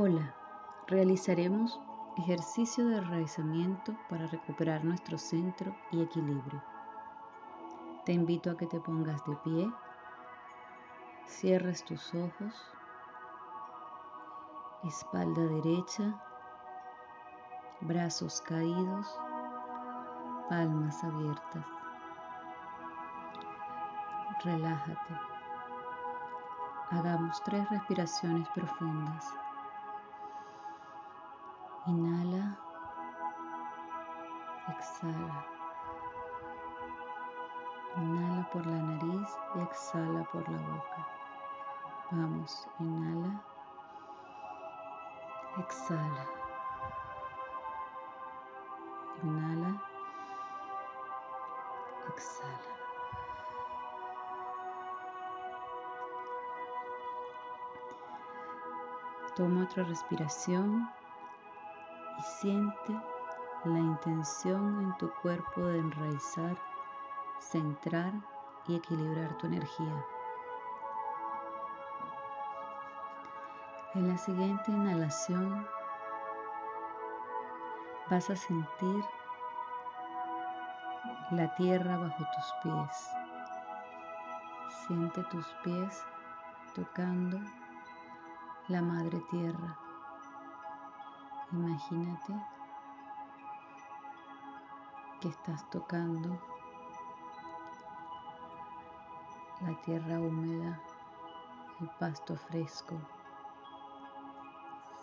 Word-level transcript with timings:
Hola, 0.00 0.32
realizaremos 0.86 1.80
ejercicio 2.16 2.86
de 2.86 2.98
enraizamiento 2.98 3.96
para 4.08 4.28
recuperar 4.28 4.84
nuestro 4.84 5.18
centro 5.18 5.74
y 5.90 6.00
equilibrio. 6.00 6.62
Te 8.04 8.12
invito 8.12 8.52
a 8.52 8.56
que 8.56 8.68
te 8.68 8.78
pongas 8.78 9.24
de 9.26 9.34
pie, 9.38 9.68
cierres 11.26 11.84
tus 11.84 12.14
ojos, 12.14 12.54
espalda 14.84 15.42
derecha, 15.42 16.22
brazos 17.80 18.40
caídos, 18.42 19.18
palmas 20.48 21.02
abiertas. 21.02 21.66
Relájate. 24.44 25.18
Hagamos 26.90 27.42
tres 27.42 27.68
respiraciones 27.68 28.48
profundas. 28.50 29.26
Exhala. 34.88 35.44
Inhala 37.96 38.48
por 38.50 38.66
la 38.66 38.78
nariz 38.78 39.38
y 39.54 39.60
exhala 39.60 40.24
por 40.32 40.48
la 40.48 40.58
boca. 40.58 41.06
Vamos, 42.10 42.68
inhala. 42.78 43.44
Exhala. 45.58 46.24
Inhala. 49.22 49.82
Exhala. 52.08 52.72
Toma 59.36 59.64
otra 59.64 59.84
respiración 59.84 60.90
y 62.18 62.22
siente 62.22 63.17
la 63.64 63.78
intención 63.78 64.80
en 64.82 64.96
tu 64.98 65.10
cuerpo 65.22 65.62
de 65.62 65.78
enraizar, 65.78 66.56
centrar 67.40 68.12
y 68.68 68.76
equilibrar 68.76 69.36
tu 69.38 69.46
energía. 69.46 70.04
En 73.94 74.08
la 74.08 74.16
siguiente 74.16 74.70
inhalación 74.70 75.66
vas 78.08 78.30
a 78.30 78.36
sentir 78.36 79.04
la 81.32 81.52
tierra 81.56 81.96
bajo 81.96 82.24
tus 82.34 82.54
pies. 82.62 83.10
Siente 84.86 85.22
tus 85.24 85.46
pies 85.64 86.04
tocando 86.74 87.38
la 88.68 88.82
madre 88.82 89.20
tierra. 89.30 89.76
Imagínate 91.52 92.57
que 95.20 95.28
estás 95.28 95.68
tocando 95.70 96.38
la 99.60 99.74
tierra 99.82 100.20
húmeda, 100.20 100.80
el 101.80 101.90
pasto 101.98 102.36
fresco. 102.36 102.94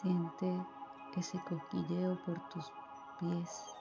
Siente 0.00 0.64
ese 1.16 1.38
cosquilleo 1.40 2.16
por 2.24 2.38
tus 2.48 2.70
pies 3.18 3.74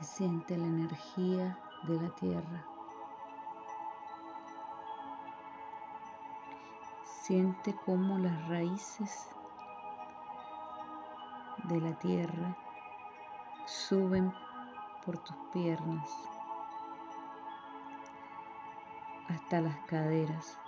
y 0.00 0.04
siente 0.04 0.56
la 0.56 0.66
energía 0.66 1.58
de 1.84 2.00
la 2.00 2.08
tierra. 2.16 2.64
Siente 7.04 7.76
cómo 7.84 8.18
las 8.18 8.48
raíces 8.48 9.28
de 11.64 11.80
la 11.80 11.98
tierra 11.98 12.56
suben 13.68 14.32
por 15.04 15.18
tus 15.18 15.36
piernas 15.52 16.08
hasta 19.28 19.60
las 19.60 19.76
caderas, 19.80 20.58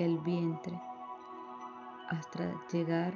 el 0.00 0.18
vientre, 0.18 0.80
hasta 2.08 2.52
llegar 2.72 3.14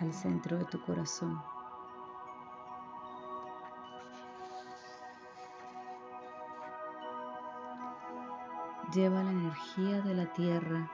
al 0.00 0.12
centro 0.12 0.58
de 0.58 0.66
tu 0.66 0.84
corazón. 0.84 1.42
Lleva 8.92 9.22
la 9.22 9.30
energía 9.30 10.02
de 10.02 10.14
la 10.14 10.26
tierra 10.34 10.90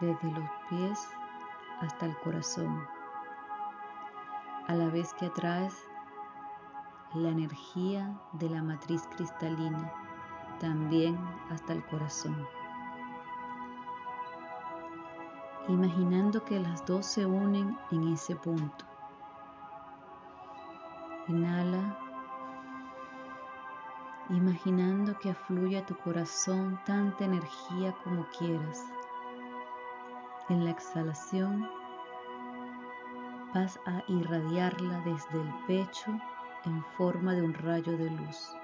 desde 0.00 0.32
los 0.32 0.50
pies 0.68 1.08
hasta 1.80 2.06
el 2.06 2.18
corazón, 2.18 2.84
a 4.70 4.74
la 4.76 4.88
vez 4.88 5.12
que 5.14 5.26
atraes 5.26 5.74
la 7.14 7.30
energía 7.30 8.16
de 8.34 8.48
la 8.48 8.62
matriz 8.62 9.02
cristalina 9.16 9.92
también 10.60 11.18
hasta 11.50 11.72
el 11.72 11.84
corazón. 11.86 12.46
Imaginando 15.66 16.44
que 16.44 16.60
las 16.60 16.86
dos 16.86 17.04
se 17.04 17.26
unen 17.26 17.76
en 17.90 18.12
ese 18.12 18.36
punto. 18.36 18.84
Inhala 21.26 21.98
imaginando 24.28 25.18
que 25.18 25.30
afluye 25.30 25.78
a 25.78 25.86
tu 25.86 25.96
corazón 25.96 26.78
tanta 26.86 27.24
energía 27.24 27.92
como 28.04 28.24
quieras. 28.38 28.84
En 30.48 30.64
la 30.64 30.70
exhalación 30.70 31.68
vas 33.54 33.78
a 33.86 34.02
irradiarla 34.08 35.00
desde 35.00 35.40
el 35.40 35.54
pecho 35.66 36.10
en 36.64 36.84
forma 36.96 37.34
de 37.34 37.42
un 37.42 37.54
rayo 37.54 37.96
de 37.96 38.10
luz 38.10 38.54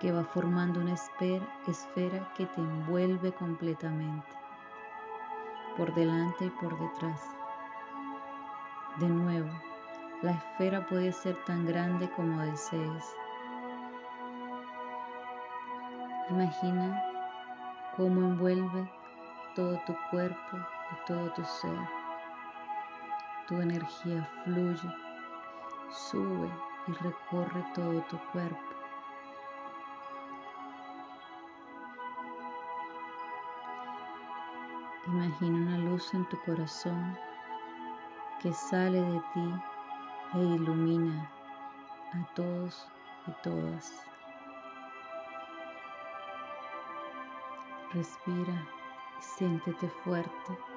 que 0.00 0.10
va 0.10 0.24
formando 0.24 0.80
una 0.80 0.94
esfera, 0.94 2.32
que 2.34 2.46
te 2.46 2.60
envuelve 2.60 3.32
completamente, 3.32 4.26
por 5.76 5.94
delante 5.94 6.46
y 6.46 6.50
por 6.50 6.76
detrás. 6.76 7.20
De 8.98 9.08
nuevo, 9.08 9.48
la 10.22 10.32
esfera 10.32 10.84
puede 10.88 11.12
ser 11.12 11.36
tan 11.44 11.64
grande 11.64 12.10
como 12.16 12.42
desees 12.42 13.14
Imagina 16.30 17.02
cómo 17.96 18.20
envuelve 18.20 18.90
todo 19.54 19.78
tu 19.86 19.94
cuerpo 20.10 20.56
y 20.56 21.06
todo 21.06 21.30
tu 21.34 21.44
ser. 21.44 22.01
Tu 23.48 23.60
energía 23.60 24.28
fluye, 24.44 24.94
sube 25.90 26.48
y 26.86 26.92
recorre 26.92 27.64
todo 27.74 28.00
tu 28.02 28.18
cuerpo. 28.32 28.72
Imagina 35.06 35.58
una 35.58 35.78
luz 35.78 36.14
en 36.14 36.24
tu 36.28 36.40
corazón 36.42 37.18
que 38.40 38.52
sale 38.52 39.00
de 39.00 39.20
ti 39.34 39.54
e 40.34 40.38
ilumina 40.38 41.28
a 42.12 42.34
todos 42.34 42.88
y 43.26 43.32
todas. 43.42 44.06
Respira 47.92 48.66
y 49.18 49.22
siéntete 49.22 49.88
fuerte. 50.04 50.71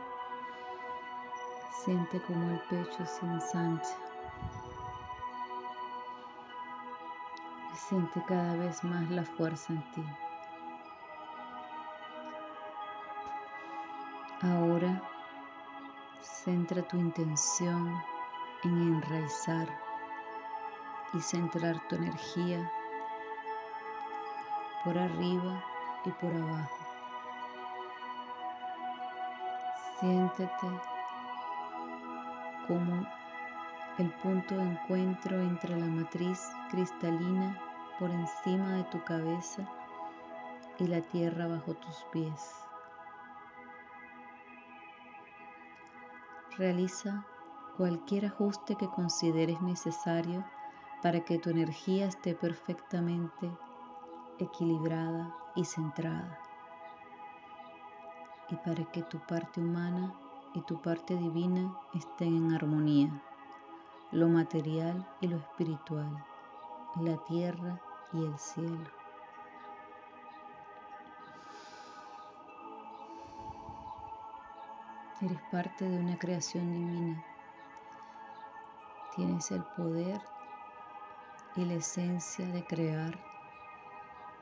Siente 1.84 2.20
como 2.22 2.52
el 2.52 2.60
pecho 2.62 3.06
se 3.06 3.26
ensancha. 3.26 3.96
Y 7.74 7.78
siente 7.78 8.24
cada 8.28 8.56
vez 8.56 8.84
más 8.84 9.10
la 9.10 9.24
fuerza 9.24 9.74
en 9.74 9.92
ti. 9.92 10.04
Ahora 14.42 15.02
centra 16.22 16.82
tu 16.84 16.98
intención 16.98 17.92
en 18.64 18.82
enraizar 18.82 19.68
y 21.14 21.20
centrar 21.20 21.80
tu 21.88 21.96
energía 21.96 22.72
por 24.84 24.98
arriba 24.98 25.64
y 26.06 26.12
por 26.12 26.34
abajo. 26.34 26.78
Siéntete 30.00 30.95
como 32.68 33.08
el 33.98 34.12
punto 34.22 34.56
de 34.56 34.64
encuentro 34.64 35.40
entre 35.40 35.78
la 35.78 35.86
matriz 35.86 36.50
cristalina 36.70 37.60
por 38.00 38.10
encima 38.10 38.74
de 38.74 38.84
tu 38.86 39.04
cabeza 39.04 39.68
y 40.80 40.88
la 40.88 41.02
tierra 41.02 41.48
bajo 41.48 41.74
tus 41.76 42.06
pies. 42.12 42.54
Realiza 46.58 47.26
cualquier 47.78 48.26
ajuste 48.28 48.76
que 48.76 48.88
consideres 48.88 49.62
necesario 49.62 50.46
para 51.02 51.22
que 51.22 51.38
tu 51.40 51.50
energía 51.50 52.08
esté 52.08 52.36
perfectamente 52.36 53.52
equilibrada 54.40 55.34
y 55.56 55.64
centrada. 55.66 56.40
y 58.50 58.56
para 58.58 58.84
que 58.92 59.02
tu 59.04 59.18
parte 59.20 59.60
humana 59.60 60.14
y 60.56 60.62
tu 60.62 60.82
parte 60.82 61.18
divina 61.18 61.78
estén 61.94 62.38
en 62.38 62.54
armonía, 62.54 63.10
lo 64.12 64.30
material 64.30 65.06
y 65.20 65.28
lo 65.28 65.36
espiritual, 65.36 66.26
la 66.96 67.18
tierra 67.26 67.82
y 68.14 68.24
el 68.24 68.40
cielo. 68.40 68.90
Eres 75.22 75.42
parte 75.52 75.90
de 75.90 76.00
una 76.00 76.18
creación 76.18 76.72
divina. 76.72 77.26
Tienes 79.16 79.52
el 79.52 79.64
poder 79.76 80.22
y 81.56 81.66
la 81.66 81.74
esencia 81.76 82.48
de 82.48 82.66
crear 82.66 83.20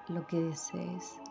lo 0.09 0.27
que 0.27 0.39
desees. 0.39 1.22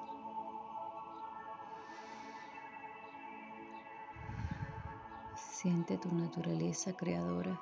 Siente 5.63 5.97
tu 5.97 6.13
naturaleza 6.13 6.93
creadora. 6.93 7.57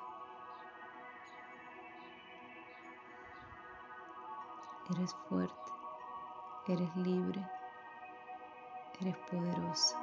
Eres 4.89 5.13
fuerte, 5.29 5.71
eres 6.67 6.95
libre, 6.95 7.47
eres 9.01 9.15
poderosa. 9.29 9.99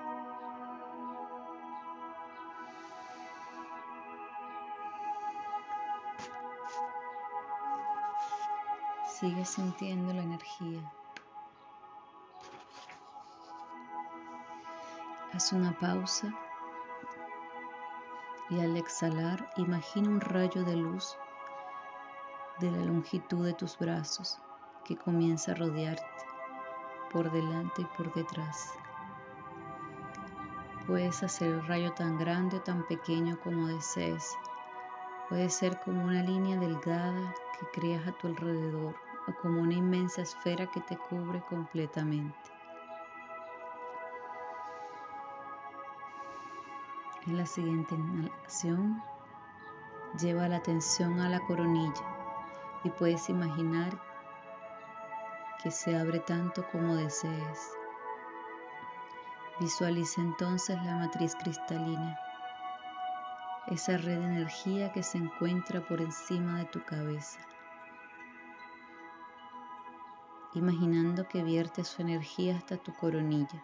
Sigue 9.08 9.44
sintiendo 9.44 10.12
la 10.12 10.22
energía. 10.22 10.92
Haz 15.32 15.52
una 15.52 15.76
pausa 15.80 16.32
y 18.50 18.60
al 18.60 18.76
exhalar 18.76 19.50
imagina 19.56 20.08
un 20.08 20.20
rayo 20.20 20.64
de 20.64 20.76
luz 20.76 21.16
de 22.60 22.70
la 22.70 22.84
longitud 22.84 23.44
de 23.44 23.52
tus 23.52 23.78
brazos 23.78 24.38
que 24.84 24.96
comienza 24.96 25.52
a 25.52 25.54
rodearte 25.54 26.04
por 27.12 27.30
delante 27.30 27.82
y 27.82 27.84
por 27.96 28.12
detrás. 28.14 28.72
Puedes 30.86 31.22
hacer 31.22 31.52
el 31.52 31.66
rayo 31.66 31.92
tan 31.92 32.18
grande 32.18 32.56
o 32.56 32.62
tan 32.62 32.86
pequeño 32.86 33.38
como 33.40 33.68
desees. 33.68 34.34
Puede 35.28 35.50
ser 35.50 35.78
como 35.80 36.04
una 36.04 36.22
línea 36.22 36.58
delgada 36.58 37.34
que 37.58 37.80
creas 37.80 38.06
a 38.08 38.12
tu 38.12 38.28
alrededor 38.28 38.94
o 39.26 39.34
como 39.42 39.60
una 39.60 39.74
inmensa 39.74 40.22
esfera 40.22 40.66
que 40.70 40.80
te 40.80 40.96
cubre 40.96 41.42
completamente. 41.42 42.57
En 47.28 47.36
la 47.36 47.44
siguiente 47.44 47.94
inhalación, 47.94 49.02
lleva 50.18 50.48
la 50.48 50.56
atención 50.56 51.20
a 51.20 51.28
la 51.28 51.40
coronilla 51.40 52.02
y 52.84 52.88
puedes 52.88 53.28
imaginar 53.28 54.00
que 55.62 55.70
se 55.70 55.94
abre 55.94 56.20
tanto 56.20 56.66
como 56.72 56.96
desees. 56.96 57.76
Visualiza 59.60 60.22
entonces 60.22 60.82
la 60.82 60.96
matriz 60.96 61.34
cristalina, 61.34 62.18
esa 63.66 63.98
red 63.98 64.20
de 64.20 64.24
energía 64.24 64.90
que 64.92 65.02
se 65.02 65.18
encuentra 65.18 65.86
por 65.86 66.00
encima 66.00 66.60
de 66.60 66.64
tu 66.64 66.82
cabeza. 66.86 67.40
Imaginando 70.54 71.28
que 71.28 71.42
vierte 71.42 71.84
su 71.84 72.00
energía 72.00 72.56
hasta 72.56 72.78
tu 72.78 72.94
coronilla 72.94 73.62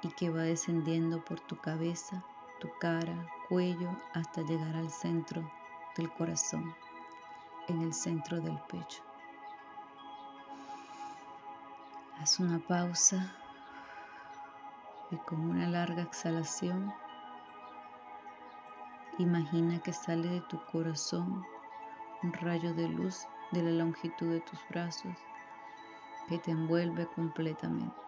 y 0.00 0.08
que 0.08 0.30
va 0.30 0.40
descendiendo 0.40 1.22
por 1.22 1.38
tu 1.38 1.58
cabeza 1.58 2.24
tu 2.58 2.68
cara, 2.78 3.26
cuello, 3.48 3.90
hasta 4.14 4.42
llegar 4.42 4.74
al 4.76 4.90
centro 4.90 5.48
del 5.96 6.10
corazón, 6.12 6.74
en 7.68 7.82
el 7.82 7.94
centro 7.94 8.40
del 8.40 8.58
pecho. 8.68 9.02
Haz 12.20 12.40
una 12.40 12.58
pausa 12.58 13.32
y 15.10 15.16
con 15.16 15.40
una 15.40 15.68
larga 15.68 16.02
exhalación, 16.02 16.92
imagina 19.18 19.78
que 19.80 19.92
sale 19.92 20.28
de 20.28 20.40
tu 20.42 20.60
corazón 20.66 21.44
un 22.22 22.32
rayo 22.32 22.74
de 22.74 22.88
luz 22.88 23.26
de 23.52 23.62
la 23.62 23.70
longitud 23.70 24.30
de 24.30 24.40
tus 24.40 24.58
brazos 24.68 25.16
que 26.28 26.38
te 26.38 26.50
envuelve 26.50 27.06
completamente. 27.06 28.07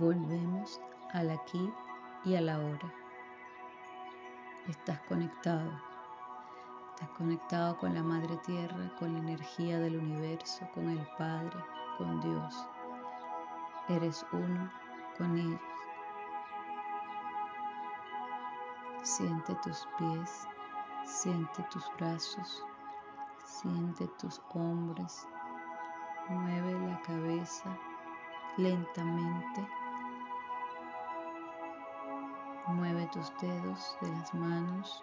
Volvemos 0.00 0.80
al 1.12 1.28
aquí 1.28 1.70
y 2.24 2.34
a 2.34 2.40
la 2.40 2.58
hora. 2.58 2.90
Estás 4.66 4.98
conectado. 5.00 5.70
Estás 6.94 7.10
conectado 7.18 7.76
con 7.76 7.94
la 7.94 8.02
Madre 8.02 8.38
Tierra, 8.38 8.96
con 8.98 9.12
la 9.12 9.18
energía 9.18 9.78
del 9.78 9.98
universo, 9.98 10.66
con 10.72 10.88
el 10.88 11.06
Padre, 11.18 11.54
con 11.98 12.18
Dios. 12.22 12.66
Eres 13.90 14.24
uno 14.32 14.72
con 15.18 15.36
ellos. 15.36 15.60
Siente 19.02 19.54
tus 19.56 19.86
pies, 19.98 20.48
siente 21.04 21.62
tus 21.64 21.84
brazos, 21.98 22.64
siente 23.44 24.08
tus 24.18 24.40
hombros. 24.54 25.28
Mueve 26.30 26.72
la 26.88 26.98
cabeza 27.02 27.76
lentamente 28.56 29.68
Mueve 32.70 33.06
tus 33.12 33.32
dedos 33.40 33.96
de 34.00 34.08
las 34.08 34.32
manos 34.32 35.02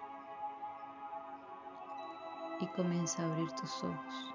y 2.59 2.67
comienza 2.67 3.21
a 3.21 3.25
abrir 3.25 3.51
tus 3.51 3.83
ojos. 3.83 4.33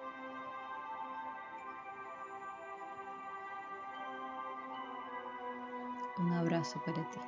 Un 6.19 6.32
abrazo 6.34 6.81
para 6.84 7.02
ti. 7.11 7.20